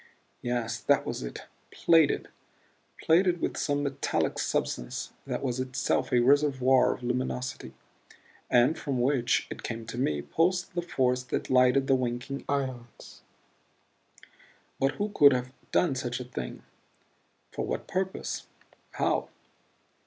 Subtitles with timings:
[0.41, 2.29] Yes, that was it plated.
[3.03, 7.75] Plated with some metallic substance that was itself a reservoir of luminosity
[8.49, 13.21] and from which, it came to me, pulsed the force that lighted the winking ions.
[14.79, 16.63] But who could have done such a thing?
[17.51, 18.47] For what purpose?
[18.93, 19.29] How?